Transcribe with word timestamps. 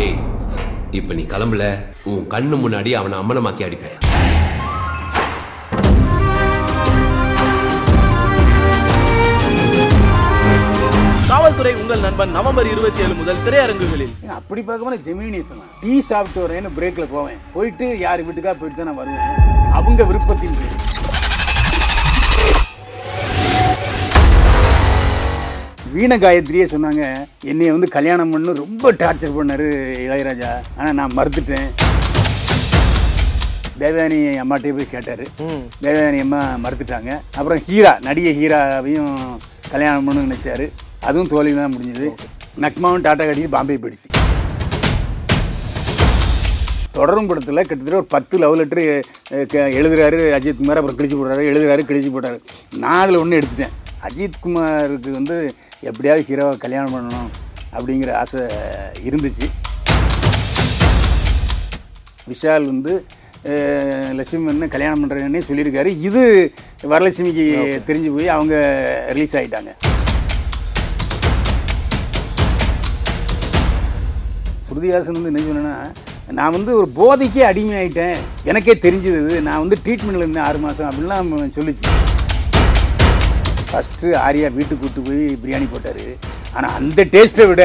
ஏய் 0.00 0.14
இப்ப 0.98 1.14
நீ 1.18 1.22
கிளம்பல. 1.32 1.64
உன் 2.10 2.24
கண்ணு 2.34 2.56
முன்னாடி 2.62 2.90
அவனை 2.98 3.16
அம்மனமாக்கி 3.20 3.62
அடிப்பேன் 3.66 3.98
காவல்துறை 11.30 11.72
உங்கள் 11.80 12.04
நண்பன் 12.06 12.34
நவம்பர் 12.36 12.70
இருபத்தி 12.72 13.02
ஏழு 13.04 13.14
முதல் 13.20 13.42
திரையரங்குகளில். 13.46 14.14
அப்படி 14.38 14.62
பார்க்கும்போது 14.62 15.04
ஜெமினிசன் 15.06 15.62
டீ 15.82 15.94
சாப்பிட்டு 16.10 16.40
வரேன்னு 16.44 16.76
பிரேக்ல 16.78 17.06
போவேன். 17.14 17.40
போயிட்டு 17.56 17.86
யார் 18.06 18.26
வீட்டுக்கா 18.28 18.54
போயிட்டு 18.60 18.80
தான் 18.80 18.90
நான் 18.90 19.00
வருவேன். 19.02 19.28
அவங்க 19.80 20.02
விருப்பத்தின் 20.10 20.58
பேர். 20.60 20.78
வீண 25.94 26.16
காயத்ரியே 26.22 26.64
சொன்னாங்க. 26.72 27.02
என்னைய 27.50 27.72
வந்து 27.74 27.88
கல்யாணம் 27.94 28.30
பண்ணு 28.34 28.52
ரொம்ப 28.60 28.92
டார்ச்சர் 29.00 29.34
பண்ணாரு 29.38 29.66
இளையராஜா. 30.04 30.50
ஆனால் 30.76 30.96
நான் 31.00 31.16
மறுத்துட்டேன் 31.18 31.68
தேவயானி 33.82 34.18
அம்மாட்டே 34.42 34.72
போய் 34.76 34.92
கேட்டார். 34.92 35.24
தேவயானி 35.84 36.18
அம்மா 36.24 36.40
மறுத்துட்டாங்க 36.64 37.10
அப்புறம் 37.38 37.60
ஹீரா 37.66 37.92
நடிகை 38.06 38.32
ஹீராவையும் 38.40 39.12
கல்யாணம் 39.72 40.08
பண்ணு 40.08 40.26
நினைச்சாரு. 40.26 40.66
அதுவும் 41.08 41.30
தோல்வி 41.34 41.54
தான் 41.60 41.74
முடிஞ்சது. 41.76 42.08
நக்மாவும் 42.64 43.04
டாட்டா 43.08 43.26
கட்டிட்டு 43.26 43.54
பாம்பே 43.56 43.78
போயிடுச்சு. 43.84 44.08
தொடரும் 46.96 47.28
படத்தில் 47.28 47.66
கிட்டத்தட்ட 47.68 48.00
ஒரு 48.00 48.10
பத்து 48.16 48.42
லவ் 48.42 48.56
லெட்டர் 48.60 48.82
எழுதுறாரு 49.78 50.18
அஜித் 50.38 50.58
குமார் 50.62 50.80
அப்புறம் 50.80 50.98
கிழிச்சு 50.98 51.18
போடுறாரு 51.20 51.44
எழுதுறாரு 51.52 51.88
கிழிச்சு 51.90 52.10
போடுறாரு. 52.16 52.40
நான் 52.82 53.00
அதில் 53.04 53.22
ஒன்று 53.24 53.40
எடுத்துட்டேன். 53.42 53.76
அஜித் 54.06 54.38
குமாருக்கு 54.44 55.10
வந்து 55.16 55.36
எப்படியாவது 55.88 56.22
ஹீரோவை 56.28 56.54
கல்யாணம் 56.62 56.94
பண்ணணும் 56.94 57.28
அப்படிங்கிற 57.76 58.10
ஆசை 58.20 58.40
இருந்துச்சு. 59.08 59.46
விஷால் 62.30 62.66
வந்து 62.72 62.92
லட்சுமி 64.18 64.44
வந்து 64.50 64.66
கல்யாணம் 64.74 65.02
பண்ணுறேன்னே 65.02 65.42
சொல்லியிருக்காரு. 65.48 65.90
இது 66.08 66.22
வரலட்சுமிக்கு 66.92 67.46
தெரிஞ்சு 67.88 68.10
போய் 68.16 68.34
அவங்க 68.36 68.54
ரிலீஸ் 69.16 69.36
ஆகிட்டாங்க 69.40 69.72
ஸ்ருதிஹாசன் 74.66 75.18
வந்து 75.18 75.30
என்ன 75.32 75.44
சொன்னேன்னா 75.48 75.76
நான் 76.38 76.54
வந்து 76.56 76.72
ஒரு 76.80 76.88
போதைக்கே 76.98 77.42
அடிமையாயிட்டேன். 77.48 78.18
எனக்கே 78.50 78.74
தெரிஞ்சது 78.86 79.18
இது. 79.24 79.40
நான் 79.48 79.62
வந்து 79.64 79.78
ட்ரீட்மெண்ட்டில் 79.84 80.24
இருந்தேன் 80.24 80.46
ஆறு 80.48 80.58
மாதம் 80.66 80.90
அப்படின்லாம் 80.90 81.56
சொல்லிச்சு. 81.58 81.86
ஃபஸ்ட்டு 83.72 84.08
ஆரியா 84.24 84.48
வீட்டுக்கு 84.56 84.80
கூட்டு 84.80 85.02
போய் 85.04 85.22
பிரியாணி 85.42 85.66
போட்டார். 85.74 86.02
ஆனால் 86.56 86.74
அந்த 86.78 87.00
டேஸ்ட்டை 87.14 87.44
விட 87.50 87.64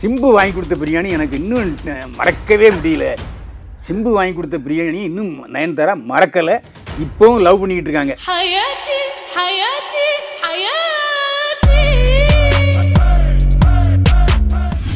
சிம்பு 0.00 0.28
வாங்கி 0.36 0.52
கொடுத்த 0.54 0.76
பிரியாணி 0.80 1.08
எனக்கு 1.16 1.36
இன்னும் 1.42 1.70
மறக்கவே 2.18 2.68
முடியல. 2.78 3.04
சிம்பு 3.86 4.10
வாங்கி 4.16 4.34
கொடுத்த 4.38 4.58
பிரியாணி 4.64 5.00
இன்னும் 5.10 5.30
நயன்தாரா 5.54 5.94
மறக்கலை. 6.12 6.56
இப்போவும் 7.04 7.44
லவ் 7.46 7.60
பண்ணிக்கிட்டு 7.60 7.90
இருக்காங்க. 7.90 8.16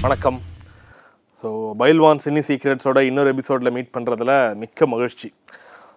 வணக்கம். 0.06 0.38
ஸோ 1.42 1.48
பைல்வான் 1.80 2.22
சினி 2.24 2.42
சீக்ரெட்ஸோட 2.48 2.98
இன்னொரு 3.10 3.30
எபிசோடில் 3.34 3.74
மீட் 3.76 3.94
பண்ணுறதுல 3.96 4.32
மிக்க 4.62 4.86
மகிழ்ச்சி. 4.94 5.28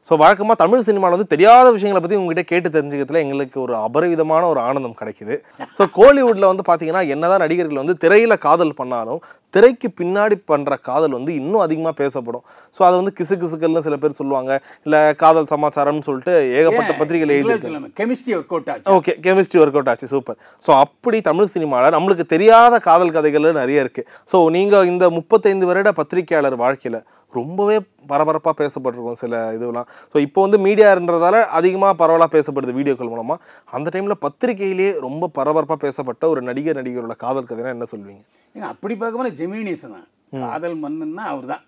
ஸோ 0.08 0.13
வழக்கமாக 0.22 0.58
தமிழ் 0.61 0.83
சினிமாவில் 0.88 1.16
வந்து 1.16 1.31
தெரியாத 1.31 1.67
விஷயங்களை 1.75 2.02
பற்றி 2.02 2.17
உங்ககிட்ட 2.19 2.44
கேட்டு 2.52 2.69
தெரிஞ்சுக்கிறதுல 2.75 3.22
எங்களுக்கு 3.23 3.58
ஒரு 3.63 3.73
அபரிவிதமான 3.88 4.44
ஒரு 4.52 4.59
ஆனந்தம் 4.67 5.00
கிடைக்குது. 5.00 5.36
ஸோ 5.77 5.86
கோலிவுட்டில் 5.97 6.47
வந்து 6.52 6.63
பார்த்தீங்கன்னா 6.67 7.02
என்னதான் 7.13 7.44
நடிகர்கள் 7.44 7.81
வந்து 7.81 7.95
திரையில் 8.03 8.44
காதல் 8.45 8.78
பண்ணாலும் 8.80 9.19
திரைக்கு 9.55 9.89
பின்னாடி 10.00 10.35
பண்ணுற 10.52 10.73
காதல் 10.88 11.16
வந்து 11.17 11.31
இன்னும் 11.39 11.63
அதிகமாக 11.66 11.94
பேசப்படும். 12.00 12.44
ஸோ 12.78 12.81
அதை 12.88 12.95
வந்து 13.02 13.13
கிசு 13.19 13.35
கிசுக்கள்னு 13.41 13.83
சில 13.88 13.97
பேர் 14.03 14.17
சொல்லுவாங்க. 14.22 14.52
இல்லை 14.85 15.02
காதல் 15.23 15.52
சமாச்சாரம்னு 15.53 16.05
சொல்லிட்டு 16.08 16.33
ஏகப்பட்ட 16.59 16.94
பத்திரிகைகள் 17.02 17.35
எழுதி 17.38 17.73
கெமிஸ்ட்ரி 18.01 18.35
ஒர்க் 18.40 18.56
அவுட் 18.56 18.72
ஆச்சு. 18.73 18.90
ஓகே 18.97 19.16
கெமிஸ்ட்ரி 19.28 19.62
ஒர்க் 19.63 19.78
அவுட் 19.79 19.91
ஆச்சு. 19.94 20.12
சூப்பர் 20.16 20.40
ஸோ 20.67 20.73
அப்படி 20.85 21.19
தமிழ் 21.29 21.53
சினிமாவில் 21.56 21.96
நம்மளுக்கு 21.97 22.28
தெரியாத 22.35 22.79
காதல் 22.90 23.16
கதைகள் 23.17 23.51
நிறைய 23.62 23.85
இருக்கு. 23.85 24.03
ஸோ 24.34 24.40
நீங்கள் 24.57 24.90
இந்த 24.94 25.06
முப்பத்தைந்து 25.19 25.72
வருட 25.72 25.91
பத்திரிகையாளர் 26.01 26.59
வாழ்க்கையில் 26.66 27.01
ரொம்பவே 27.34 27.78
பரபரப்பாக 28.12 28.56
பேசப்பட்டிருக்கும் 28.62 29.20
சில 29.22 29.40
இதுவெல்லாம். 29.58 29.88
ஸோ 30.12 30.18
இப்போ 30.26 30.40
வந்து 30.46 30.60
மீடியான்றதால 30.66 31.40
அதிகமாக 31.60 31.94
பரவலாக 32.02 32.30
பேசப்படுது 32.36 32.78
வீடியோக்கள் 32.80 33.12
மூலமாக 33.14 33.42
அந்த 33.78 33.88
டைமில் 33.96 34.22
பத்திரிகையிலேயே 34.26 34.92
ரொம்ப 35.08 35.30
பரபரப்பாக 35.40 35.80
பேசப்பட்ட 35.86 36.30
ஒரு 36.34 36.44
நடிகர் 36.50 36.80
நடிகரோட 36.80 37.16
காதல் 37.26 37.50
கதைனா 37.50 37.74
என்ன 37.76 37.88
சொல்வீங்க 37.94 38.24
ஏங்க 38.56 38.68
அப்படி 38.74 38.96
பார்க்கும்போது 39.02 39.38
ஜெமினிசன் 39.42 39.98
தான். 39.98 40.08
காதல் 40.46 40.78
மன்னன்னா 40.86 41.26
அவர் 41.34 41.52
தான். 41.54 41.66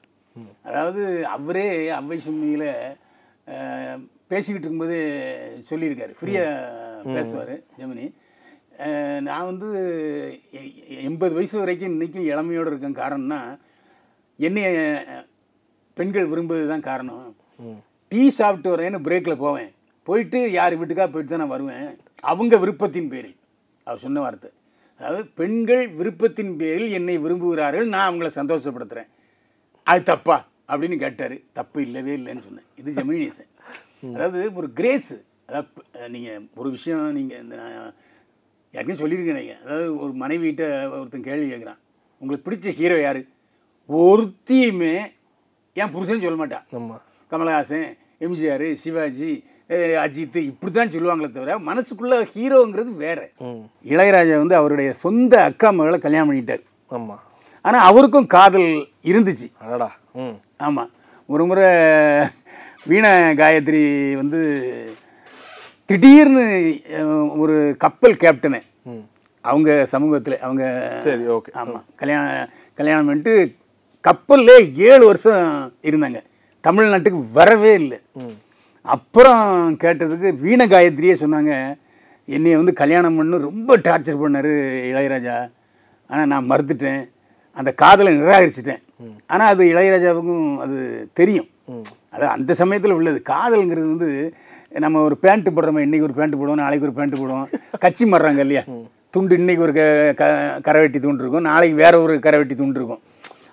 அதாவது 0.70 1.02
அவரே 1.36 1.68
அவ்வை 2.00 2.18
சும்மியில் 2.26 2.68
பேசிக்கிட்டு 4.31 4.66
இருக்கும்போது 4.66 4.97
சொல்லியிருக்காரு. 5.70 6.14
ஃப்ரீயாக 6.18 7.14
பேசுவார் 7.16 7.56
ஜெமினி. 7.80 8.06
நான் 9.28 9.47
வந்து 9.52 9.70
எண்பது 11.08 11.34
வயசு 11.38 11.56
வரைக்கும் 11.62 11.91
இன்றைக்கும் 11.94 12.28
இளமையோடு 12.31 12.72
இருக்கேன். 12.72 13.02
காரணம்னா 13.02 13.40
என்னைய 14.40 14.70
பெண்கள் 15.99 16.29
விரும்புவது 16.31 16.65
தான் 16.73 16.87
காரணம் 16.89 17.25
டீ 18.11 18.21
சாப்பிட்டு 18.37 18.69
வரேன்னு 18.73 18.99
பிரேக்கில் 19.07 19.41
போவேன். 19.45 19.71
போயிட்டு 20.07 20.39
யார் 20.59 20.79
வீட்டுக்கா 20.81 21.05
போயிட்டு 21.13 21.31
தான் 21.33 21.43
நான் 21.43 21.55
வருவேன். 21.55 21.89
அவங்க 22.31 22.55
விருப்பத்தின் 22.63 23.09
பேரில். 23.13 23.35
அவர் 23.87 24.03
சொன்ன 24.05 24.21
வார்த்தை. 24.25 24.49
அதாவது 24.99 25.23
பெண்கள் 25.39 25.83
விருப்பத்தின் 25.99 26.53
பேரில் 26.61 26.95
என்னை 26.97 27.15
விரும்புகிறார்கள் 27.25 27.91
நான் 27.93 28.07
அவங்கள 28.09 28.29
சந்தோஷப்படுத்துகிறேன் 28.39 29.09
அது 29.87 30.01
தப்பா? 30.11 30.37
அப்படின்னு 30.71 30.97
கேட்டார். 31.03 31.35
தப்பு 31.59 31.79
இல்லவே 31.85 32.13
இல்லைன்னு 32.19 32.45
சொன்னேன். 32.47 32.67
இது 32.79 32.89
ஜெமினிசன். 32.97 33.51
அதாவது 34.16 34.41
ஒரு 34.59 34.67
கிரேஸு 34.79 35.17
அதாவது 35.47 36.09
நீங்கள் 36.16 36.41
ஒரு 36.61 36.69
விஷயம் 36.75 37.05
நீங்கள் 37.19 37.41
இந்த 37.43 37.55
யாருக்கும் 38.73 39.01
சொல்லியிருக்கேன் 39.03 39.39
நீங்கள் 39.41 39.61
அதாவது 39.63 39.87
ஒரு 40.03 40.11
மனைவிகிட்ட 40.23 40.66
ஒருத்தன் 40.97 41.27
கேள்வி 41.29 41.47
கேட்குறான். 41.51 41.79
உங்களுக்கு 42.21 42.45
பிடிச்ச 42.47 42.73
ஹீரோ 42.79 42.97
யார்? 43.05 43.21
ஒருத்தியுமே 43.89 44.95
என் 45.75 45.91
புருஷன் 45.96 46.24
சொல்ல 46.25 46.38
மாட்டான். 46.41 46.66
ஆமாம் 46.78 47.02
கமலஹாசன் 47.31 47.88
எம்ஜிஆர் 48.25 48.68
சிவாஜி 48.84 49.31
அஜித் 50.03 50.38
இப்படி 50.50 50.72
தான் 50.78 50.91
சொல்லுவாங்களே 50.94 51.30
தவிர 51.34 51.57
மனசுக்குள்ள 51.69 52.16
ஹீரோங்கிறது 52.34 52.91
வேற. 53.06 53.19
இளையராஜா 53.94 54.35
வந்து 54.44 54.56
அவருடைய 54.59 54.90
சொந்த 55.03 55.34
அக்கா 55.50 55.69
மகளை 55.79 56.00
கல்யாணம் 56.06 56.29
பண்ணிட்டார். 56.29 56.63
ஆமாம் 56.91 57.22
ஆனால் 57.66 57.85
அவருக்கும் 57.90 58.31
காதல் 58.35 58.69
இருந்துச்சு. 59.12 59.47
அடடா. 59.63 59.90
ம். 60.24 60.35
ஆமாம் 60.68 60.91
ஒரு 61.29 61.44
முறை 61.50 61.68
வீணா 62.90 63.12
காயத்ரி 63.41 63.84
வந்து 64.22 64.40
திடீர்னு 65.90 66.46
ஒரு 67.44 67.56
கப்பல் 67.84 68.19
கேப்டனு. 68.24 68.62
அவங்க 69.46 69.69
சமூகத்தில் 69.94 70.41
அவங்க 70.46 70.63
சரி, 71.06 71.24
okay. 71.35 71.52
ஆமாம் 71.62 71.85
கல்யாணம் 72.02 72.50
கல்யாணம் 72.79 73.08
பண்ணிட்டு 73.09 73.34
கப்பல்ல 74.03 74.75
ஏழு 74.75 75.05
வருஷம் 75.05 75.73
இருந்தாங்க. 75.81 76.21
தமிழ்நாட்டுக்கு 76.67 77.23
வரவே 77.33 77.73
இல்லை. 77.73 77.99
அப்புறம் 78.81 79.73
கேட்டதுக்கு 79.73 80.39
வீண 80.39 80.67
காயத்ரியே 80.67 81.15
சொன்னாங்க 81.19 81.77
என்னைய 82.25 82.57
வந்து 82.57 82.73
கல்யாணம் 82.73 83.17
பண்ணு. 83.17 83.37
ரொம்ப 83.37 83.77
டார்ச்சர் 83.77 84.21
பண்ணாரு 84.21 84.53
இளையராஜா. 84.93 85.51
ஆனால் 86.07 86.27
நான் 86.27 86.49
மறுத்துட்டேன். 86.49 87.09
அந்த 87.53 87.71
காதலை 87.71 88.21
நிராகரிச்சிட்டேன். 88.21 88.81
ஆனால் 89.27 89.47
அது 89.47 89.63
இளையராஜாவுக்கும் 89.63 90.57
அது 90.57 91.09
தெரியும். 91.13 91.49
அது 92.09 92.27
அந்த 92.27 92.53
சமயத்தில் 92.53 92.91
உள்ளது. 92.91 93.21
காதல்ங்கிறது 93.29 93.95
வந்து 93.95 94.33
நம்ம 94.69 95.01
ஒரு 95.01 95.17
பேண்ட்டு 95.21 95.47
போடுறோம் 95.55 95.79
இன்னைக்கு 95.79 96.09
ஒரு 96.11 96.27
பேண்ட்டு 96.27 96.31
போடுவோம் 96.31 96.53
நாளைக்கு 96.53 96.91
ஒரு 96.93 97.05
பேண்ட்டு 97.05 97.09
போடுவோம். 97.09 97.47
கச்சி 97.81 98.05
மாறுறாங்க 98.05 98.37
இல்லையா? 98.37 98.63
துண்டு 99.09 99.35
இன்னைக்கு 99.35 99.63
ஒரு 99.63 99.73
க 99.73 100.13
க- 100.16 100.71
கரைவெட்டி 100.71 100.99
துண்டு 100.99 101.21
இருக்கும். 101.21 101.41
நாளைக்கு 101.41 101.77
வேற 101.77 102.01
ஒரு 102.01 102.16
கரைவெட்டி 102.16 102.53
துண்டு 102.53 102.79
இருக்கும். 102.83 102.99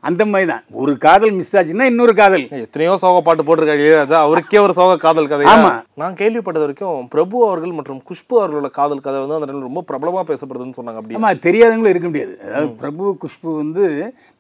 அந்த 0.09 0.23
மாதிரி 0.31 0.47
தான் 0.51 0.63
ஒரு 0.83 0.93
காதல் 1.05 1.35
மிஸ் 1.39 1.53
ஆச்சுன்னா 1.59 1.87
இன்னொரு 1.91 2.13
காதல். 2.21 2.45
எத்தனையோ 2.65 2.93
சோக 3.03 3.21
பாட்டு 3.27 3.47
போட்டிருக்காரு 3.47 3.83
இளையராஜா. 3.85 4.19
அவருக்கே 4.27 4.61
ஒரு 4.67 4.75
சோக 4.79 4.97
காதல் 5.05 5.31
கதை 5.33 5.47
ஆமா. 5.55 5.73
நான் 6.03 6.19
கேள்விப்பட்டது 6.21 6.67
வரைக்கும் 6.67 7.09
பிரபு 7.15 7.37
அவர்கள் 7.49 7.75
மற்றும் 7.79 8.01
குஷ்பு 8.09 8.35
அவர்களோட 8.41 8.71
காதல் 8.79 9.05
கதை 9.07 9.19
வந்து 9.25 9.37
அந்த 9.39 9.67
ரொம்ப 9.69 9.83
பிரபலமா 9.91 10.23
பேசப்படுதுன்னு 10.31 10.79
சொன்னாங்க 10.79 11.01
அப்படி 11.03 11.19
ஆமாம் 11.21 11.43
தெரியாதவங்களும் 11.49 11.95
இருக்க 11.95 12.09
முடியாது. 12.13 12.35
அதாவது 12.47 12.71
பிரபு 12.83 13.05
குஷ்பு 13.25 13.51
வந்து 13.63 13.85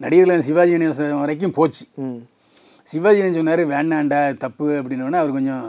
நடிகர்கள் 0.04 0.46
சிவாஜி 0.48 0.74
கணேசன் 0.76 1.20
வரைக்கும் 1.24 1.56
போச்சு. 1.58 1.84
சிவாஜி 2.86 3.20
கணேசன் 3.20 3.40
சொன்னார் 3.40 3.64
வேண்டாண்டா 3.76 4.22
தப்பு 4.46 4.66
அப்படின்னோடனே 4.80 5.20
அவர் 5.22 5.36
கொஞ்சம் 5.38 5.68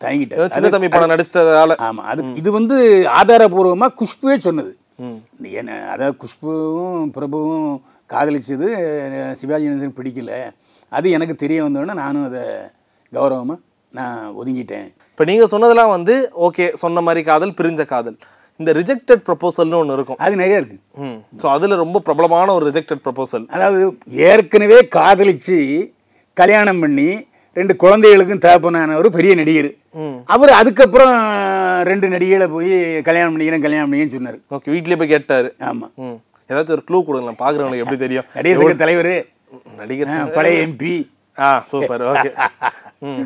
தயங்கிட்டார். 0.00 0.52
சின்ன 0.56 0.68
தம்பி 0.74 0.88
படம் 0.92 1.12
நடிச்சதால 1.12 1.74
ஆமாம் 1.86 2.06
அது 2.12 2.20
இது 2.40 2.50
வந்து 2.58 2.76
ஆதாரபூர்வமாக 3.20 3.96
குஷ்புவே 4.00 4.36
சொன்னது. 4.46 4.72
என்ன 5.60 5.76
அதாவது 5.92 6.14
குஷ்புவும் 6.22 7.04
பிரபுவும் 7.16 7.68
காதலிச்சது 8.12 8.66
சிவாஜி 9.40 9.64
கணேசன் 9.66 9.96
பிடிக்கல. 9.98 10.32
அது 10.98 11.06
எனக்கு 11.16 11.34
தெரிய 11.44 11.58
வந்தோடனே 11.64 11.94
நானும் 12.02 12.26
அதை 12.28 12.42
கௌரவமாக 13.12 13.58
நான் 13.98 14.18
ஒதுங்கிட்டேன். 14.40 14.88
இப்ப 15.12 15.24
நீங்க 15.30 15.46
சொன்னதெல்லாம் 15.52 15.94
வந்து 15.96 16.14
ஓகே 16.46 16.66
சொன்ன 16.82 17.00
மாதிரி 17.06 17.22
காதல் 17.30 17.56
பிரிஞ்ச 17.60 17.84
காதல். 17.94 18.18
இந்த 18.60 18.70
ரிஜெக்டட் 18.78 19.22
ப்ரொபோசல்னு 19.26 19.78
ஒன்று 19.80 19.96
இருக்கும். 19.98 20.18
அது 20.24 20.34
நிறைய 20.42 20.60
இருக்கு. 20.60 20.78
ஸோ 21.42 21.46
அதில் 21.54 21.80
ரொம்ப 21.82 22.00
பிரபலமான 22.06 22.54
ஒரு 22.58 22.64
ரிஜெக்டட் 22.70 23.02
ப்ரொபோசல் 23.06 23.44
அதாவது 23.56 23.82
ஏற்கனவே 24.30 24.78
காதலிச்சு 24.98 25.58
கல்யாணம் 26.40 26.80
பண்ணி 26.84 27.08
ரெண்டு 27.58 27.74
குழந்தைகளுக்கும் 27.82 28.42
தகப்பனான 28.46 28.96
ஒரு 29.02 29.08
பெரிய 29.14 29.32
நடிகர். 29.38 29.70
அவர் 30.34 30.52
அதுக்கப்புறம் 30.60 31.14
ரெண்டு 31.90 32.06
நடிகளை 32.14 32.46
போய் 32.56 32.74
கல்யாணம் 33.08 33.32
பண்ணிக்கிறேன் 33.34 33.64
கல்யாணம் 33.66 33.88
பண்ணிக்கிறேன்னு 33.88 34.18
சொன்னார். 34.18 34.38
ஓகே 34.56 34.72
வீட்லயே 34.74 34.98
போய் 35.00 35.14
கேட்டாரு. 35.14 35.48
ஆமாம் 35.70 35.94
ஏதாச்சும் 36.50 36.76
ஒரு 36.76 36.84
க்ளூ 36.88 36.98
கொடுங்களேன். 37.08 37.40
பார்க்குறவங்களுக்கு 37.42 37.84
எப்படி 37.84 38.00
தெரியும்? 38.04 38.26
நடிகர் 38.36 38.82
தலைவர். 38.82 39.14
நடிகர் 39.80 40.34
பழைய 40.36 40.66
எம்பி 40.66 40.94
ஆ 41.46 41.48
சூப்பர். 41.70 42.02
ஓகே. 42.12 42.30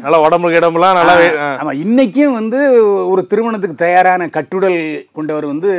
நல்லா 0.05 0.19
உடம்பு 0.25 0.49
கிடம்புலாம் 0.55 0.97
நல்லா. 0.99 1.15
ஆமாம் 1.61 1.79
இன்னைக்கும் 1.85 2.37
வந்து 2.39 2.59
ஒரு 3.13 3.23
திருமணத்துக்கு 3.31 3.77
தயாரான 3.85 4.29
கட்டுடல் 4.37 4.79
கொண்டவர் 5.17 5.47
வந்து 5.53 5.71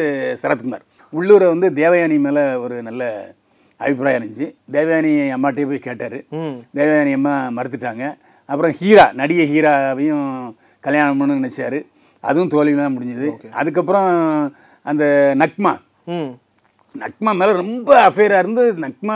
சரத்குமார். 0.41 0.83
உள்ளூரை 1.17 1.47
வந்து 1.53 1.67
தேவயானி 1.81 2.17
மேலே 2.25 2.43
ஒரு 2.65 2.77
நல்ல 2.87 3.03
அபிப்பிராயம் 3.79 4.19
இருந்துச்சு. 4.19 4.47
தேவயானி 4.75 5.11
அம்மாட்டே 5.35 5.65
போய் 5.69 5.85
கேட்டார். 5.87 6.17
தேவயானி 6.79 7.13
அம்மா 7.19 7.35
மறுத்துட்டாங்க. 7.57 8.05
அப்புறம் 8.51 8.73
ஹீரா 8.79 9.05
நடிகை 9.19 9.45
ஹீராவையும் 9.53 10.27
கல்யாணம் 10.87 11.19
பண்ண 11.21 11.37
நினச்சாரு. 11.41 11.79
அதுவும் 12.29 12.51
தோல்வி 12.53 12.75
தான் 12.81 12.95
முடிஞ்சுது 12.95 13.29
அதுக்கப்புறம் 13.61 14.09
அந்த 14.91 15.05
நக்மா. 15.43 15.73
நக்மா 17.03 17.31
மேலே 17.39 17.51
ரொம்ப 17.61 17.89
அஃபேராக 18.07 18.41
இருந்து 18.43 18.63
நக்மா 18.85 19.15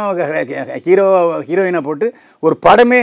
ஹீரோ 0.86 1.06
ஹீரோயினை 1.48 1.82
போட்டு 1.88 2.08
ஒரு 2.46 2.56
படமே 2.66 3.02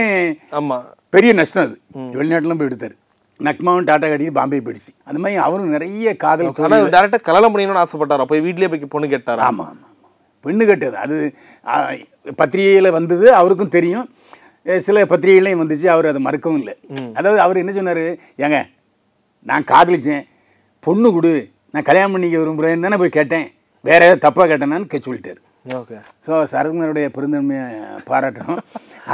ஆமா. 0.59 0.77
பெரிய 1.15 1.31
நஷ்டம் 1.39 1.65
அது. 1.65 1.75
வெளிநாட்டுலாம் 2.19 2.59
போய் 2.61 2.69
எடுத்தார். 2.69 2.95
நக்மாவும் 3.39 3.87
டாட்டா 3.89 4.07
கட்டிட்டு 4.11 4.37
பாம்பே 4.37 4.59
போயிடுச்சு. 4.65 4.91
அந்த 5.09 5.17
மாதிரி 5.23 5.39
அவரும் 5.47 5.73
நிறைய 5.75 6.15
காதல் 6.23 6.49
ஆனா 6.67 6.77
டேரக்டா 6.95 7.19
கல்யாணம் 7.27 7.51
பண்ணிக்கணும்னு 7.53 7.83
ஆசைப்பட்டாரா? 7.83 8.25
போய் 8.31 8.45
வீட்லயே 8.47 8.69
போய் 8.71 8.93
பொண்ணு 8.95 9.11
கேட்டாரா? 9.13 9.43
ஆமாம் 9.49 9.69
ஆமாம் 9.71 9.83
பெண்ணு 10.45 10.63
கட்டது. 10.69 10.97
அது 11.03 11.15
பத்திரிகையில் 12.39 12.95
வந்தது 12.97 13.27
அவருக்கும் 13.39 13.75
தெரியும். 13.77 14.07
சில 14.87 15.03
பத்திரிகைகளையும் 15.11 15.61
வந்துச்சு. 15.63 15.87
அவர் 15.95 16.09
அதை 16.11 16.21
மறுக்கவும் 16.27 16.59
இல்லை. 16.61 16.75
அதாவது 17.19 17.39
அவர் 17.45 17.61
என்ன 17.63 17.73
சொன்னார்? 17.77 18.03
ஏங்க 18.45 18.59
நான் 19.45 19.69
காதலிச்சேன். 19.73 20.25
பொண்ணு 20.83 21.09
கொடு. 21.15 21.33
நான் 21.73 21.87
கல்யாணம் 21.89 22.13
பண்ணிக்க 22.15 22.41
விரும்புகிறேன் 22.41 22.85
தானே 22.87 22.97
போய் 23.01 23.17
கேட்டேன். 23.17 23.47
வேற 23.89 23.99
ஏதாவது 24.07 24.23
தப்பாக 24.27 24.47
கேட்டேனான்னு 24.51 25.03
சொல்லிட்டாரு. 25.07 25.41
ஓகே. 25.79 25.97
ஸோ 26.25 26.33
சரத்குமாருடைய 26.53 27.07
பெருந்தன்மையை 27.17 27.65
பாராட்டணும் 28.09 28.61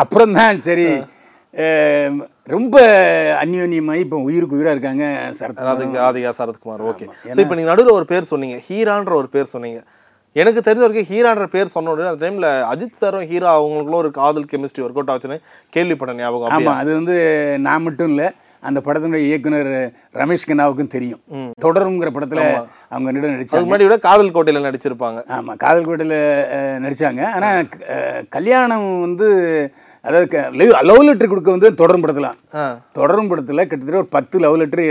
அப்புறம் 0.04 0.36
தான் 0.40 0.64
சரி 0.68 0.88
ரொம்ப 2.54 2.76
அந்யோன்யமாகி 3.42 4.02
இப்போ 4.06 4.20
உயிருக்கு 4.28 4.58
உயிராக 4.60 4.76
இருக்காங்க 4.76 5.06
சரத்குமார். 5.40 5.68
ராதிகா 5.70 6.00
ராதிகா 6.06 6.32
சரத்குமார். 6.40 6.82
ஓகே. 6.92 7.06
ஸோ 7.36 7.40
இப்போ 7.44 7.56
நீங்க 7.58 7.70
நடுவில் 7.72 7.98
ஒரு 8.00 8.08
பேர் 8.12 8.32
சொன்னீங்க 8.32 8.56
ஹீரான்ற 8.70 9.14
ஒரு 9.22 9.30
பேர் 9.36 9.54
சொன்னீங்க. 9.56 9.82
எனக்கு 10.36 10.62
தெரிஞ்ச 10.68 10.84
வரைக்கும் 10.84 11.10
ஹீரான்ற 11.10 11.46
பேர் 11.56 11.74
சொன்ன 11.74 11.92
உடனே 11.94 12.10
அந்த 12.12 12.22
டைம்ல 12.24 12.48
அஜித் 12.70 13.00
சாரும் 13.02 13.26
ஹீரா 13.32 13.50
அவங்களுக்குள்ள 13.58 13.98
ஒரு 14.04 14.10
காதல் 14.18 14.48
கெமிஸ்ட்ரி 14.52 14.84
ஒர்க் 14.86 14.98
அவுட் 15.00 15.12
ஆச்சுன்னு 15.14 15.38
கேள்விப்பட்ட 15.76 16.14
ஞாபகம்? 16.22 16.54
ஆமாம் 16.56 16.80
அது 16.82 16.92
வந்து 17.00 17.16
நான் 17.68 17.86
மட்டும் 17.88 18.10
இல்லை 18.14 18.28
அந்த 18.70 18.80
படத்தினுடைய 18.88 19.24
இயக்குனர் 19.30 19.72
ரமேஷ் 20.22 20.50
கண்ணாவுக்கும் 20.52 20.94
தெரியும். 20.96 21.22
தொடருங்கிற 21.64 22.10
படத்தில் 22.12 22.42
அவங்க 22.92 23.08
அதுக்கு 23.10 23.32
நடிச்சாங்க. 23.32 23.64
முன்னாடி 23.64 23.86
விட 23.88 23.98
காதல் 24.00 24.34
கோட்டையில 24.34 24.64
நடிச்சிருப்பாங்க. 24.66 25.20
ஆமாம் 25.30 25.58
காதல் 25.58 25.86
கோட்டையில் 25.86 26.18
நடித்தாங்க 26.84 27.24
ஆனால் 27.32 27.70
கல்யாணம் 28.30 28.86
வந்து 29.00 29.28
அதாவது 30.06 30.40
லவ் 30.84 31.04
லெட்டர் 31.04 31.30
கொடுக்க 31.30 31.50
வந்து 31.52 31.70
தொடரும் 31.74 32.04
படத்துலாம் 32.04 32.38
ஆ. 32.56 32.64
தொடரும் 32.94 33.28
படத்தில் 33.28 33.62
கிட்டத்தட்ட 33.62 34.02
ஒரு 34.02 34.10
பத்து 34.10 34.40
லவ் 34.40 34.56
லெட்டர் 34.56 34.84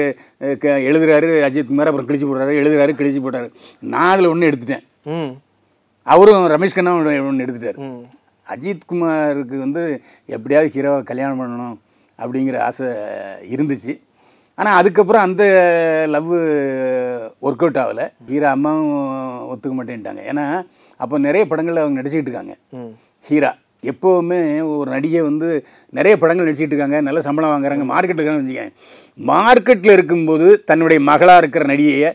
எழுதுறாரு 0.87 1.31
அஜித் 1.47 1.67
குமார் 1.67 1.87
அப்புறம் 1.87 2.09
கிழிச்சு 2.09 2.29
போடுறாரு 2.29 2.59
எழுதுறாரு 2.61 2.93
கிழிச்சு 2.93 3.23
போட்டாரு. 3.23 3.49
நான் 3.87 4.11
அதில் 4.11 4.27
ஒன்று 4.27 4.51
எடுத்துட்டேன். 4.51 4.85
அவரும் 6.07 6.47
ரமேஷ் 6.47 6.75
கண்ணா 6.75 6.95
ஒன்று 7.25 7.45
எடுத்துட்டார். 7.45 7.81
அஜித் 8.47 8.89
குமாருக்கு 8.93 9.57
வந்து 9.59 9.83
எப்படியாவது 10.29 10.73
ஹீரோவை 10.75 11.03
கல்யாணம் 11.03 11.41
பண்ணணும் 11.41 11.77
அப்படிங்கிற 12.19 12.57
ஆசை 12.61 12.89
இருந்துச்சு. 13.51 13.93
ஆனால் 14.62 14.79
அதுக்கப்புறம் 14.81 15.25
அந்த 15.26 15.44
லவ் 16.14 16.32
ஒர்க் 17.47 17.62
அவுட் 17.64 17.79
ஆகலை. 17.82 18.05
ஹீரா 18.31 18.49
அம்மாவும் 18.56 18.91
ஒத்துக்க 19.53 19.75
மாட்டேன்ட்டாங்க. 19.79 20.20
ஏன்னா 20.31 20.44
அப்போ 21.03 21.19
நிறைய 21.26 21.44
படங்களில் 21.50 21.82
அவங்க 21.82 21.97
நடிச்சிட்டு 22.00 22.29
இருக்காங்க. 22.29 22.55
ஹீரா 23.29 23.50
எப்போவுமே 23.91 24.38
ஒரு 24.81 24.88
நடிகை 24.94 25.20
வந்து 25.29 25.49
நிறைய 25.99 26.14
படங்கள் 26.23 26.47
நடிச்சிட்டு 26.49 26.73
இருக்காங்க. 26.75 26.99
நல்ல 27.06 27.20
சம்பளம் 27.26 27.53
வாங்குறாங்க. 27.53 27.87
மார்க்கெட்டில் 27.93 28.23
இருக்காங்கன்னு 28.23 28.50
வச்சுக்கோங்க 28.50 28.75
மார்க்கெட்டில் 29.31 29.97
இருக்கும்போது 29.97 30.49
தன்னுடைய 30.70 31.00
மகளாக 31.11 31.43
இருக்கிற 31.43 31.64
நடிகையை 31.73 32.11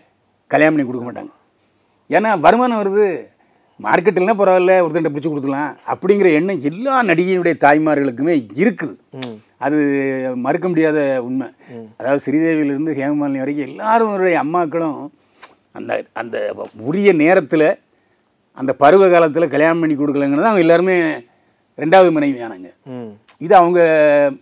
கல்யாணம் 0.53 0.75
பண்ணி 0.75 0.88
கொடுக்க 0.89 1.05
மாட்டாங்க. 1.07 1.33
ஏன்னா 2.17 2.31
வருமானம் 2.45 2.81
வருது. 2.81 3.07
மார்க்கெட்டில்னா 3.79 4.33
பரவாயில்ல 4.35 4.75
ஒருத்தன்ட்ட 4.79 5.12
பிடிச்சி 5.12 5.29
கொடுத்துலாம் 5.29 5.71
அப்படிங்கிற 5.88 6.27
எண்ணம் 6.33 6.62
எல்லா 6.62 7.03
நடிகையுடைய 7.03 7.56
தாய்மார்களுக்குமே 7.57 8.35
இருக்குது. 8.56 8.95
அது 9.57 9.77
மறுக்க 10.38 10.68
முடியாத 10.68 11.00
உண்மை. 11.21 11.47
அதாவது 11.97 12.24
ஸ்ரீதேவியிலிருந்து 12.25 12.94
ஹேமமாலினி 12.94 13.39
வரைக்கும் 13.39 13.68
எல்லாருடைய 13.68 14.38
அம்மாக்களும் 14.44 14.97
அந்த 15.71 15.91
அந்த 16.13 16.38
உரிய 16.83 17.13
நேரத்தில் 17.15 17.68
அந்த 18.57 18.71
பருவ 18.75 19.09
காலத்தில் 19.09 19.50
கல்யாணம் 19.50 19.80
பண்ணி 19.80 19.95
கொடுக்கலங்கிறது 19.95 20.50
அவங்க 20.50 20.65
எல்லாருமே 20.65 20.95
ரெண்டாவது 21.80 22.12
மனைவியானாங்க. 22.12 22.69
ம். 22.88 23.09
இது 23.41 23.53
அவங்க 23.56 23.80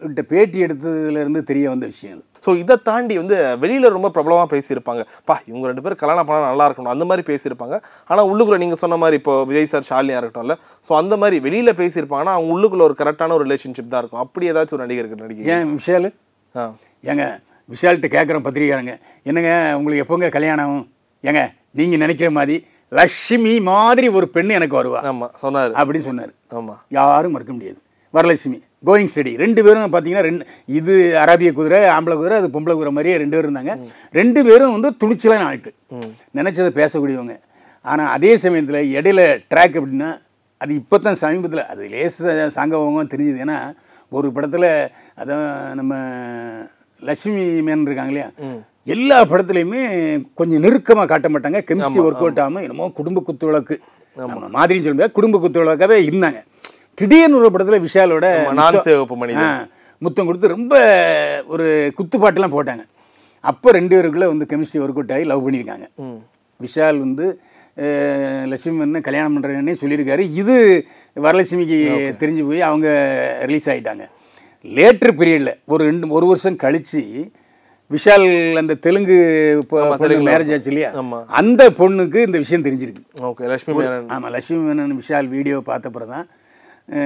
கிட்ட 0.02 0.22
பேட்டி 0.24 0.58
எடுத்ததுலேருந்து 0.66 1.42
தெரிய 1.44 1.66
வந்த 1.70 1.86
விஷயம் 1.86 2.16
அது. 2.16 2.26
ஸோ 2.46 2.56
இதை 2.62 2.76
தாண்டி 2.88 3.16
வந்து 3.18 3.36
வெளியில 3.62 3.90
ரொம்ப 3.90 4.10
பிரபலமாக 4.16 4.48
பேசியிருப்பாங்க. 4.54 5.02
பா 5.30 5.36
இவங்க 5.50 5.66
ரெண்டு 5.68 5.84
பேரும் 5.84 6.02
கல்யாணம் 6.02 6.28
பண்ணால் 6.28 6.50
நல்லா 6.50 6.68
இருக்கணும். 6.68 6.94
அந்த 6.94 7.06
மாதிரி 7.06 7.26
பேசியிருப்பாங்க. 7.30 7.76
ஆனால் 8.10 8.28
உள்ளுக்குள்ள 8.32 8.60
நீங்கள் 8.64 8.82
சொன்ன 8.84 9.00
மாதிரி 9.04 9.20
இப்போ 9.22 9.36
விஜய் 9.50 9.72
சார் 9.72 9.88
ஷாலினியாக 9.90 10.22
இருக்கட்டும்ல 10.22 10.56
ஸோ 10.86 10.94
அந்த 10.96 11.16
மாதிரி 11.18 11.40
வெளியில 11.48 11.72
பேசியிருப்பாங்கன்னா 11.82 12.36
அவங்க 12.38 12.52
உள்ளுக்குள்ள 12.56 12.86
ஒரு 12.90 12.98
கரெக்டான 13.02 13.36
ஒரு 13.38 13.46
ரிலேஷன்ஷிப் 13.48 13.92
தான் 13.94 14.04
இருக்கும். 14.04 14.24
அப்படி 14.26 14.50
ஏதாச்சும் 14.52 14.78
ஒரு 14.78 14.86
நடிகருக்கு 14.86 15.24
நடிகை 15.24 15.50
ஏன் 15.56 15.74
விஷால்? 15.76 16.10
ஆ. 16.56 16.64
ஏங்க 17.04 17.26
விஷால்கிட்ட 17.70 18.10
கேட்குறோம் 18.16 18.46
பத்திரிக்காரங்க 18.46 18.94
என்னங்க 19.26 19.52
உங்களுக்கு 19.78 20.04
எப்போங்க 20.04 20.30
கல்யாணம்? 20.36 20.78
ஏங்க 21.24 21.42
நீங்கள் 21.74 22.02
நினைக்கிற 22.04 22.30
மாதிரி 22.32 22.56
லட்சுமி 22.92 23.54
மாதிரி 23.70 24.08
ஒரு 24.18 24.28
பெண் 24.30 24.56
எனக்கு 24.58 24.76
வருவா. 24.80 25.00
ஆமா 25.10 25.28
சொன்னாரு. 25.42 25.72
அப்படின்னு 25.80 26.08
சொன்னார். 26.08 26.32
ஆமா. 26.54 26.76
யாரும் 26.92 27.34
மறுக்க 27.36 27.54
முடியாது. 27.54 27.80
வரலட்சுமி. 28.14 28.60
கோயிங் 28.88 29.12
ஸ்டடி 29.14 29.34
ரெண்டு 29.44 29.62
பேரும் 29.66 29.94
பார்த்தீங்கன்னா 29.94 30.26
ரெண்டு 30.28 30.46
இது 30.80 30.94
அரேபிய 31.24 31.52
குதிரை 31.58 31.80
ஆம்பளை 31.96 32.18
குதிரை 32.20 32.38
அது 32.42 32.50
பொம்பளை 32.56 32.76
குதிரை 32.76 32.94
மாதிரியே 32.98 33.16
ரெண்டு 33.24 33.36
பேரும் 33.38 33.50
இருந்தாங்க. 33.50 33.74
ரெண்டு 34.20 34.40
பேரும் 34.48 34.76
வந்து 34.76 34.92
துணிச்சலான 35.02 35.48
ஆள்ட்டு 35.50 35.72
நினச்சதை 36.40 36.70
பேசக்கூடியவங்க. 36.82 37.36
ஆனால் 37.92 38.12
அதே 38.18 38.32
சமயத்தில் 38.44 38.92
இடையில 38.98 39.24
ட்ராக் 39.54 39.80
அப்படின்னா 39.80 40.12
அது 40.64 40.72
இப்போ 40.82 40.98
தான் 41.06 41.20
சமீபத்தில் 41.24 41.64
அது 41.72 41.84
லேச 41.96 42.36
சாங்கவங்க 42.56 43.04
தெரிஞ்சுது. 43.14 43.42
ஏன்னா 43.46 43.58
ஒரு 44.18 44.28
படத்தில் 44.36 44.70
அதான் 45.22 45.50
நம்ம 45.80 45.94
லட்சுமி 47.08 47.44
மேன் 47.68 47.88
இருக்காங்க 47.88 48.14
இல்லையா? 48.14 48.30
எல்லா 48.94 49.18
படத்துலையுமே 49.32 49.82
கொஞ்சம் 50.40 50.64
நெருக்கமாக 50.66 51.08
காட்ட 51.12 51.28
மாட்டாங்க. 51.34 51.60
கெமிஸ்ட்ரி 51.70 52.02
ஒர்க் 52.08 52.24
அவுட் 52.24 52.42
ஆகாமல் 52.44 52.66
என்னமோ 52.66 52.88
குடும்ப 53.00 53.24
குத்து 53.28 53.48
விளக்கு. 53.50 53.76
நம்ம 54.18 54.50
மாதிரின்னு 54.58 54.86
சொல்ல 54.86 54.96
முடியாது. 54.96 55.16
குடும்ப 55.18 55.40
குத்து 55.44 55.62
விளக்காவே 55.62 55.98
இருந்தாங்க. 56.10 56.40
திடீர்னு 57.00 57.40
ஒரு 57.42 57.50
படத்தில் 57.54 57.84
விஷாலோட 57.86 58.26
சிவப்பு 58.88 59.16
மனிதன். 59.24 59.58
முத்தம் 60.06 60.28
கொடுத்து 60.28 60.54
ரொம்ப 60.56 60.76
ஒரு 61.54 61.68
குத்துப்பாட்டுலாம் 61.98 62.56
போட்டாங்க. 62.56 62.84
அப்போ 63.52 63.72
ரெண்டு 63.78 63.94
பேருக்குள்ள 63.96 64.28
வந்து 64.32 64.46
கெமிஸ்ட்ரி 64.52 64.82
ஒர்க் 64.84 65.00
அவுட் 65.00 65.14
ஆகி 65.16 65.26
லவ் 65.32 65.46
பண்ணியிருக்காங்க. 65.46 65.88
விஷால் 66.60 67.00
வந்து 67.06 67.26
லட்சுமி 68.52 69.02
கல்யாணம் 69.08 69.34
பண்ணுறேன்னே 69.36 69.74
சொல்லியிருக்காரு. 69.80 70.24
இது 70.42 70.56
வரலட்சுமிக்கு 71.26 71.80
தெரிஞ்சு 72.22 72.44
போய் 72.50 72.68
அவங்க 72.70 72.88
ரிலீஸ் 73.50 73.68
ஆகிட்டாங்க 73.72 74.06
லேட்டர் 74.78 75.16
பீரியடில் 75.18 75.52
ஒரு 75.74 75.82
ரெண்டு 75.90 76.14
ஒரு 76.20 76.28
வருஷம் 76.30 76.62
கழித்து 76.64 77.02
விஷால் 77.96 78.26
அந்த 78.62 78.74
தெலுங்கு 78.86 79.18
மேரேஜ் 80.30 80.54
ஆச்சு 80.56 80.72
இல்லையா. 80.72 80.90
அந்த 81.40 81.64
பொண்ணுக்கு 81.80 82.20
இந்த 82.28 82.38
விஷயம் 82.44 82.66
தெரிஞ்சிருக்கு. 82.68 83.04
ஓகே 83.30 83.50
லட்சுமி 83.52 83.86
ஆமாம் 84.16 84.32
லட்சுமி 84.36 84.62
மேனன் 84.70 84.98
விஷால் 85.02 85.30
வீடியோ 85.36 85.58
பார்த்தப்பறம் 85.70 86.14
தான் 86.16 86.26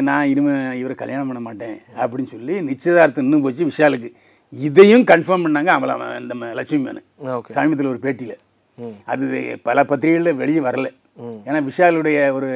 நான் 0.07 0.27
இனிமே 0.27 0.77
இவரை 0.79 0.95
கல்யாணம் 0.95 1.27
பண்ண 1.27 1.41
மாட்டேன் 1.41 1.75
அப்படின்னு 2.01 2.31
சொல்லி 2.33 2.55
நிச்சயதார்த்தம் 2.61 3.23
இன்னும் 3.23 3.41
போச்சு 3.41 3.69
விஷாலுக்கு. 3.69 4.09
இதையும் 4.49 5.05
கன்ஃபார்ம் 5.11 5.45
பண்ணாங்க 5.45 5.71
அவள 5.77 6.19
இந்த 6.21 6.53
லட்சுமி 6.53 6.89
ஓகே. 6.89 7.51
சமீபத்தில் 7.57 7.91
ஒரு 7.93 7.99
பேட்டியில். 8.01 8.37
அது 9.05 9.25
பல 9.63 9.83
பத்திரிகைகளில் 9.83 10.39
வெளியே 10.41 10.59
வரல. 10.59 10.87
ஏன்னா 11.47 11.59
விஷாலுடைய 11.69 12.17
ஒரு 12.31 12.49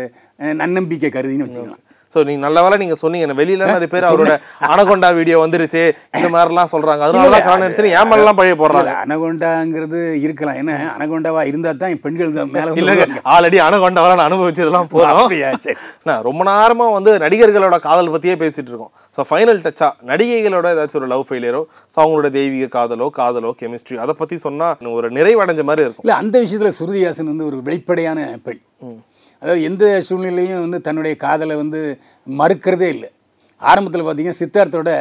நன்னம்பிக்கை 0.61 1.09
கருதின்னு 1.09 1.45
வச்சுக்கலாம். 1.47 1.83
ஸோ 2.13 2.24
நீங்க 2.27 2.41
நல்ல 2.46 2.63
வேளை 2.65 2.77
நீங்க 2.84 2.96
சொன்னீங்க. 3.03 3.36
வெளியில 3.41 3.70
நிறைய 3.74 3.89
பேர் 3.93 4.10
அவரோட 4.10 4.34
அனகொண்டா 4.74 5.10
வீடியோ 5.20 5.38
வந்துருச்சு. 5.43 5.84
இந்த 6.17 6.29
மாதிரிலாம் 6.36 6.72
சொல்றாங்க. 6.74 7.01
அதனால 7.08 7.32
தான் 7.36 7.46
கல்யாணம் 7.46 7.65
ஆயிடுச்சுன்னு 7.67 7.93
ஏன் 8.00 8.10
மேலாம் 8.13 8.39
பழைய 8.39 8.55
போடுறாங்க. 8.62 8.89
இல்ல, 8.89 9.03
அனகொண்டாங்கிறது 9.05 10.01
இருக்கலாம். 10.25 10.58
ஏன்னா 10.63 10.75
அனகொண்டாவா 10.96 11.43
இருந்தா 11.51 11.74
தான் 11.84 11.96
பெண்கள் 12.08 12.34
மேல 12.55 12.75
இல்லைங்க 12.82 13.22
ஆல்ரெடி 13.36 13.60
அனகொண்டாவெல்லாம் 13.67 14.22
நான் 14.22 14.29
அனுபவிச்சதெல்லாம் 14.32 14.91
போதும். 14.96 16.20
ரொம்ப 16.29 16.43
நேரமா 16.51 16.88
வந்து 16.98 17.13
நடிகர்களோட 17.25 17.77
காதல் 17.88 18.13
பத்தியே 18.15 18.36
பேசிட்டு 18.43 18.72
இருக்கோம். 18.72 18.93
ஸோ 19.15 19.22
ஃபைனல் 19.29 19.60
டச்சா 19.65 19.88
நடிகைகளோட 20.10 20.67
ஏதாச்சும் 20.75 21.00
ஒரு 21.00 21.08
லவ் 21.12 21.25
ஃபெயிலியரோ 21.29 21.62
ஸோ 21.93 21.98
அவங்களோட 22.03 22.29
தெய்வீக 22.38 22.67
காதலோ 22.75 23.08
காதலோ 23.20 23.51
கெமிஸ்ட்ரி 23.60 23.98
அதை 24.03 24.13
பத்தி 24.22 24.36
சொன்னா 24.46 24.67
இன்னும் 24.79 24.96
ஒரு 25.00 25.08
நிறைவடைஞ்ச 25.17 25.63
மாதிரி 25.70 25.86
இருக்கும். 25.86 26.05
இல்ல 26.05 26.15
அந்த 26.22 26.36
விஷயத்துல 26.46 26.72
சுருதிஹாசன் 26.79 27.32
வந்து 27.32 27.48
ஒரு 27.50 27.58
வெளிப்படையான 27.67 28.20
பெண். 28.48 28.62
அதாவது 29.43 29.63
எந்த 29.69 29.85
சூழ்நிலையும் 30.07 30.63
வந்து 30.65 30.79
தன்னுடைய 30.88 31.13
காதலை 31.23 31.55
வந்து 31.62 31.79
மறுக்கிறதே 32.27 32.89
இல்லை. 32.95 33.09
ஆரம்பத்தில் 33.62 34.03
பார்த்தீங்கன்னா 34.05 34.39
சித்தார்த்தோட 34.41 34.91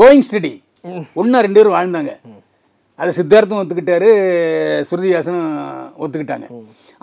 கோயிங் 0.00 0.26
ஸ்டடி 0.28 0.52
ஒன்றா 1.20 1.38
ரெண்டு 1.46 1.58
பேரும் 1.58 1.76
வாழ்ந்தாங்க. 1.76 2.12
அதை 3.00 3.10
சித்தார்த்தும் 3.18 3.60
ஒத்துக்கிட்டாரு 3.62 4.08
சுருதிஹாசனும் 4.88 5.50
ஒத்துக்கிட்டாங்க. 6.04 6.46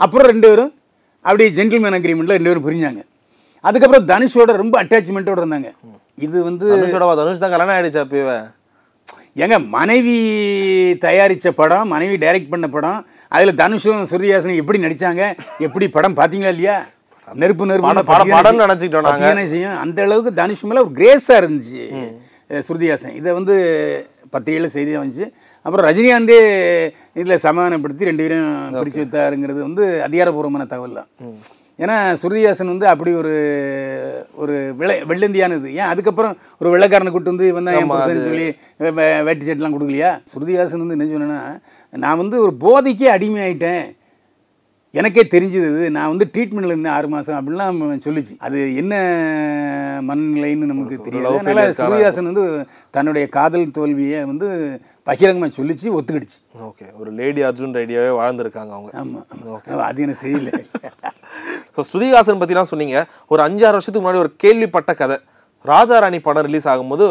அப்புறம் 0.04 0.30
ரெண்டு 0.32 0.48
பேரும் 0.50 0.72
அப்படியே 1.26 1.50
ஜென்டில்மேன் 1.58 1.98
அக்ரிமெண்ட்டில் 1.98 2.38
ரெண்டு 2.38 2.52
பேரும் 2.52 2.66
பிரிஞ்சாங்க. 2.68 3.02
அதுக்கப்புறம் 3.68 4.08
தனுஷோட 4.12 4.54
ரொம்ப 4.62 4.76
அட்டாச்மெண்ட்டோட 4.84 5.40
இருந்தாங்க. 5.44 5.70
இது 6.26 6.38
வந்து 6.50 6.66
தனுஷ் 7.22 7.44
தான் 7.44 7.54
கல்யாணம் 7.54 7.76
ஆயிடுச்சு 7.76 8.04
அப்பவே. 8.06 8.38
ஏங்க 9.36 9.58
மனைவி 9.76 10.16
தயாரித்த 11.06 11.52
படம் 11.60 11.88
மனைவி 11.94 12.16
டைரக்ட் 12.24 12.52
பண்ண 12.52 12.66
படம் 12.76 13.00
அதில் 13.36 13.60
தனுஷும் 13.62 14.04
சுருதிஹாசனும் 14.12 14.60
எப்படி 14.62 14.80
நடிச்சாங்க 14.86 15.22
எப்படி 15.68 15.86
படம் 15.96 16.18
பார்த்தீங்களா 16.20 16.52
இல்லையா? 16.56 16.76
நெருப்பு 17.28 17.68
நெருப்பு 17.70 17.88
படம், 18.12 18.30
நினைச்சுக்கிட்டோம். 18.66 19.06
செய்யும். 19.54 19.78
அந்த 19.84 20.00
அளவுக்கு 20.06 20.34
தனுஷ் 20.42 20.64
மேலே 20.70 20.84
ஒரு 20.86 20.94
கிரேஸாக 21.00 21.40
இருந்துச்சு 21.42 21.84
சுருதிஹாசன் 22.68 23.18
இதை 23.20 23.34
வந்து 23.40 23.56
பத்திரிகையில் 24.34 24.74
செய்தியாக 24.76 25.02
வந்துச்சு. 25.04 25.26
அப்புறம் 25.66 25.86
ரஜினிகாந்தே 25.90 26.40
இதில் 27.20 27.44
சமாதானப்படுத்தி 27.48 28.10
ரெண்டு 28.10 28.24
பேரும் 28.26 28.48
பிரித்து 28.80 29.02
வைத்தாருங்கிறது 29.04 29.60
வந்து 29.68 29.86
அதிகாரப்பூர்வமான 30.08 30.68
தகவல் 30.74 31.00
தான். 31.00 31.10
ஏன்னா 31.80 31.96
சுருதிஹாசன் 32.22 32.72
வந்து 32.72 32.88
அப்படி 32.88 33.14
ஒரு 33.14 33.32
ஒரு 34.34 34.56
வெள்ளை 34.78 34.96
வெள்ளந்தியானது. 35.02 35.68
ஏன்? 35.80 35.90
அதுக்கப்புறம் 35.92 36.34
ஒரு 36.58 36.70
வெள்ளைக்காரனை 36.74 37.12
கூட்டு 37.12 37.32
வந்து 37.32 37.48
இவன் 37.48 37.64
தான் 37.64 37.78
என் 37.80 37.90
புருஷன்னு 37.92 38.28
சொல்லி 38.28 38.48
வேட்டி 39.28 39.46
சட்டெலாம் 39.46 39.76
கொடுக்கலையா? 39.76 40.12
சுருதிஹாசன் 40.34 40.84
வந்து 40.84 40.98
என்ன 40.98 41.10
சொன்னேன்னா 41.12 41.42
நான் 41.94 42.18
வந்து 42.18 42.38
ஒரு 42.42 42.54
போதைக்கே 42.60 43.10
அடிமையாயிட்டேன். 43.16 43.84
எனக்கே 44.94 45.24
தெரிஞ்சது. 45.34 45.90
நான் 45.90 46.10
வந்து 46.10 46.26
ட்ரீட்மெண்ட்டில் 46.34 46.74
இருந்தேன் 46.74 46.96
ஆறு 46.96 47.08
மாதம் 47.10 47.38
அப்படிலாம் 47.38 47.78
சொல்லிச்சு. 48.06 48.34
அது 48.38 48.76
என்ன 48.76 48.94
மனநிலைன்னு 50.10 50.70
நமக்கு 50.72 50.98
தெரியாது. 51.08 51.40
அதனால் 51.40 51.74
சுருதிஹாசன் 51.80 52.30
வந்து 52.32 52.44
தன்னுடைய 52.90 53.28
காதல் 53.38 53.72
தோல்வியை 53.72 54.20
வந்து 54.26 54.48
பகிரங்கமாக 55.08 55.52
சொல்லிச்சு 55.58 55.88
ஒத்துக்கிடுச்சு. 55.98 56.38
ஓகே. 56.68 56.86
ஒரு 57.00 57.12
லேடி 57.12 57.44
அர்ஜுன் 57.44 57.78
ரெடியாவே 57.80 58.14
வாழ்ந்திருக்காங்க 58.22 58.74
அவங்க. 58.78 58.92
ஆமாம் 58.94 59.82
அது 59.90 60.02
எனக்கு 60.02 60.28
தெரியல. 60.28 60.52
ஸோ 61.78 61.84
ஸ்ருதிஹாசன் 61.92 62.42
பற்றிலாம் 62.42 62.62
சொன்னீங்க. 62.64 63.06
ஒரு 63.28 63.44
அஞ்சாறு 63.44 63.72
வருஷத்துக்கு 63.72 64.04
முன்னாடி 64.04 64.18
ஒரு 64.18 64.36
கேள்விப்பட்ட 64.36 64.94
கதை. 64.94 65.18
ராஜா 65.66 66.00
ராணி 66.00 66.20
படம் 66.20 66.44
ரிலீஸ் 66.44 66.68
ஆகும்போது 66.68 67.04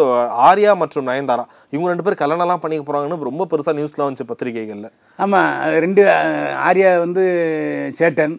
ஆர்யா 0.48 0.76
மற்றும் 0.76 1.06
நயன்தாரா 1.06 1.44
இவங்க 1.70 1.88
ரெண்டு 1.88 2.02
பேர் 2.02 2.20
கல்யாணம்லாம் 2.22 2.56
பண்ணிக்க 2.56 2.92
போறாங்கன்னு 2.92 3.22
ரொம்ப 3.22 3.46
பெருசா 3.50 3.72
நியூஸ்லாம் 3.72 4.08
வந்துச்சு 4.08 4.28
பத்திரிகைகள்ல. 4.28 4.88
ஆமாம் 5.18 5.52
ரெண்டு 5.78 6.02
ஆர்யா 6.68 6.98
வந்து 6.98 7.22
சேட்டன் 7.98 8.34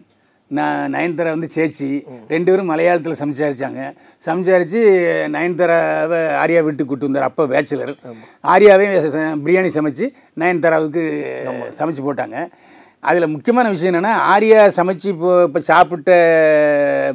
நான் 0.50 0.92
நயன்தாரா 0.92 1.28
வந்து 1.28 1.48
சேச்சி 1.54 1.88
ரெண்டு 2.28 2.50
பேரும் 2.50 2.70
மலையாளத்தில் 2.70 3.20
சம்சாரிச்சாங்க. 3.20 3.80
சம்சாரித்து 4.26 4.80
நயன்தாராவை 5.28 6.20
ஆர்யா 6.42 6.62
வீட்டுக்கு 6.62 6.86
கூட்டு 6.86 7.04
வந்தார் 7.04 7.22
அப்போ 7.22 7.46
பேச்சுலர் 7.46 7.92
ஆர்யாவே 8.44 8.86
ச- 9.06 9.38
பிரியாணி 9.44 9.72
சமைச்சு 9.74 10.06
நயன்தாராவுக்கு 10.38 11.04
சமைச்சு 11.78 12.02
போட்டாங்க. 12.02 12.36
அதில் 13.08 13.32
முக்கியமான 13.34 13.70
விஷயம் 13.74 13.90
என்னென்னா 13.92 14.12
ஆர்யா 14.34 14.60
சமைச்சு 14.76 15.08
இப்போ 15.14 15.30
இப்போ 15.48 15.60
சாப்பிட்ட 15.70 16.10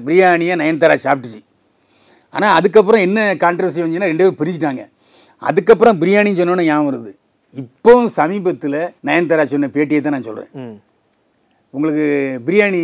பிரியாணியை 0.07 0.55
நயன்தாரா 0.61 0.97
சாப்பிட்டுச்சு. 1.05 1.41
ஆனால் 2.33 2.55
அதுக்கப்புறம் 2.57 3.05
என்ன 3.07 3.19
கான்ட்ரவர்சி 3.43 3.81
வந்துச்சுன்னா 3.83 4.11
ரெண்டு 4.11 4.23
பேரும் 4.23 4.41
பிரிச்சுட்டாங்க 4.41 4.83
அதுக்கப்புறம் 5.49 5.99
பிரியாணின்னு 6.01 6.39
சொன்னோன்னே 6.41 6.67
ஞாபகம் 6.69 6.89
வருது. 6.89 7.11
இப்போவும் 7.61 8.11
சமீபத்தில் 8.19 8.81
நயன்தாரா 9.07 9.45
சொன்ன 9.53 9.69
பேட்டியை 9.75 10.01
தான் 10.01 10.15
நான் 10.15 10.27
சொல்கிறேன் 10.29 10.75
உங்களுக்கு 11.73 12.05
பிரியாணி 12.45 12.81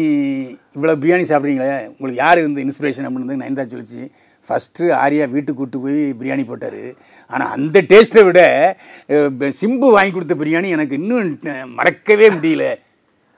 இவ்வளோ 0.75 0.93
பிரியாணி 1.03 1.23
சாப்பிட்றீங்களே 1.29 1.77
உங்களுக்கு 1.91 2.19
யார் 2.23 2.41
இந்த 2.47 2.59
இன்ஸ்பிரேஷன் 2.65 3.07
அப்படின்னு 3.07 3.43
நயன்தாரா 3.43 3.71
சொல்லிச்சு. 3.73 4.03
ஃபஸ்ட்டு 4.47 4.89
ஆர்யா 5.03 5.25
வீட்டுக்கு 5.35 5.59
கூட்டு 5.59 5.77
போய் 5.83 6.01
பிரியாணி 6.19 6.43
போட்டார். 6.49 6.81
ஆனால் 7.31 7.53
அந்த 7.57 7.77
டேஸ்ட்டை 7.91 8.23
விட 8.27 8.41
சிம்பு 9.61 9.87
வாங்கி 9.95 10.13
கொடுத்த 10.17 10.35
பிரியாணி 10.41 10.69
எனக்கு 10.77 10.99
இன்னும் 11.01 11.31
மறக்கவே 11.79 12.29
முடியல. 12.35 12.65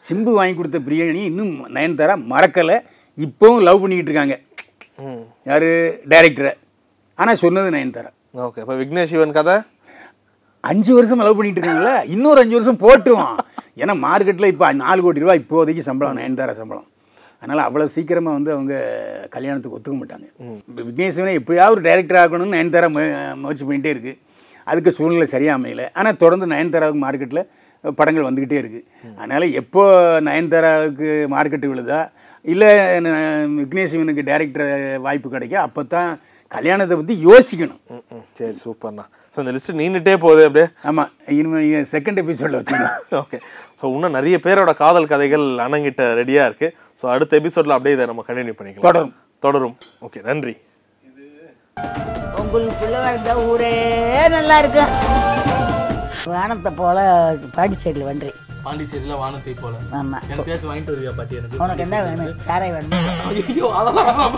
சிம்பு 0.06 0.32
வாங்கி 0.38 0.56
கொடுத்த 0.58 0.80
பிரியாணி 0.88 1.22
இன்னும் 1.32 1.54
நயன்தாரா 1.76 2.16
மறக்கலை. 2.34 2.78
இப்போவும் 3.26 3.64
லவ் 3.68 3.82
பண்ணிக்கிட்டு 3.84 4.12
இருக்காங்க. 4.12 4.36
யார்? 5.50 5.70
டைரக்டரை 6.12 6.54
ஆனால் 7.22 7.42
சொன்னது 7.44 7.70
நயன்தாரா. 7.76 8.12
ஓகே 8.46 8.62
இப்போ 8.64 8.76
விக்னேஷ் 8.82 9.12
சிவன் 9.14 9.38
கதை? 9.38 9.56
அஞ்சு 10.70 10.92
வருஷம் 10.98 11.24
லவ் 11.26 11.38
பண்ணிட்டு 11.40 11.62
இருக்காங்களா 11.62 11.96
இன்னொரு 12.14 12.40
அஞ்சு 12.44 12.56
வருஷம் 12.58 12.80
போட்டுருவான். 12.84 13.40
ஏன்னா 13.82 13.94
மார்க்கெட்டில் 14.06 14.52
இப்போ 14.54 14.68
நாலு 14.84 15.00
கோடி 15.06 15.24
ரூபாய் 15.24 15.42
இப்போதைக்கு 15.42 15.84
சம்பளம் 15.90 16.18
நயன்தாரா 16.20 16.54
சம்பளம். 16.62 16.88
அதனால் 17.42 17.66
அவ்வளோ 17.68 17.86
சீக்கிரமாக 17.96 18.38
வந்து 18.38 18.52
அவங்க 18.56 18.74
கல்யாணத்துக்கு 19.36 19.78
ஒத்துக்க 19.78 19.96
மாட்டாங்க. 19.98 20.28
இப்போ 20.70 20.82
விக்னேஸ்வரனை 20.88 21.34
எப்படியாவது 21.42 21.76
ஒரு 21.76 21.84
டைரக்டர் 21.88 22.20
ஆகணும்னு 22.22 22.56
நயன்தாரா 22.58 22.90
முயற்சி 23.44 23.66
பண்ணிகிட்டே 23.68 23.92
இருக்குது 23.96 24.18
அதுக்கு 24.72 24.92
சூழ்நிலை 24.98 25.28
சரியாக 25.34 25.58
அமையல. 25.60 25.84
ஆனால் 25.98 26.18
தொடர்ந்து 26.24 26.48
நயன்தாராவுக்கு 26.54 27.02
மார்க்கெட்டில் 27.04 27.44
படங்கள் 27.84 28.28
வந்துக்கிட்டே 28.28 28.60
இருக்குது 28.62 28.88
அதனால் 29.20 29.46
எப்போ 29.62 29.84
நயன்தாராவுக்கு 30.28 31.10
மார்க்கெட்டு 31.34 31.72
விழுதா 31.72 32.02
இல்லை 32.46 32.70
விக்னேஷ் 33.60 33.92
சிவனுக்கு 33.94 34.24
டைரக்டர் 34.30 34.68
வாய்ப்பு 35.06 35.30
கிடைக்கும் 35.36 35.64
அப்போ 35.68 35.82
தான் 35.96 36.12
கல்யாணத்தை 36.56 36.96
பற்றி 36.98 37.16
யோசிக்கணும். 37.28 37.82
சரி 38.40 38.56
சூப்பர்ண்ணா. 38.66 39.06
ஸோ 39.34 39.38
இந்த 39.44 39.52
லிஸ்ட் 39.56 39.80
நீண்டுட்டே 39.82 40.14
போகுது 40.26 40.44
அப்படியே? 40.48 40.68
ஆமாம் 40.90 41.10
இனிமேல் 41.38 41.90
செகண்ட் 41.94 42.22
எபிசோடில் 42.24 42.60
வச்சுக்கலாம். 42.60 42.96
ஓகே 43.22 43.40
ஸோ 43.80 43.92
இன்னும் 43.96 44.16
நிறைய 44.18 44.38
பேரோட 44.46 44.74
காதல் 44.84 45.10
கதைகள் 45.14 45.46
அண்ணங்கிட்ட 45.66 46.06
ரெடியா 46.22 46.46
இருக்கு. 46.50 46.70
ஸோ 47.02 47.08
அடுத்த 47.16 47.42
எபிசோட்ல 47.42 47.78
அப்படியே 47.78 47.98
இதை 47.98 48.08
நம்ம 48.12 48.26
கண்டினியூ 48.30 48.58
பண்ணிக்கலாம். 48.60 48.88
தொடரும். 48.90 49.14
தொடரும். 49.44 49.78
ஓகே 50.08 50.22
நன்றி. 50.30 50.56
உங்களுக்கு 52.42 52.78
பிள்ளை 52.84 53.00
வாழ்ந்தா 53.06 53.36
ஊரே 53.50 53.74
நல்லா 54.38 54.58
இருக்கு. 54.64 54.86
வானத்தை 56.28 56.72
போல 56.72 56.98
பாண்டிச்சேரியில் 57.56 58.06
வன்றி. 58.06 58.32
பாண்டிச்சேரியில 58.66 59.18
வானத்தை 59.18 59.54
போல. 59.54 59.76
ஆமா. 59.94 60.18
எனக்கு 60.30 60.70
வாங்கிட்டு 60.70 60.94
வருவியா 60.94 61.16
பாட்டி 61.16 61.36
எனக்கு? 61.36 61.62
உனக்கு 61.64 61.84
என்ன 61.84 61.98
வேணும்? 62.04 62.40
சாரை 62.48 62.70
வேணும்? 62.72 62.96
ஐயோ 63.50 63.70
அதெல்லாம். 63.74 64.36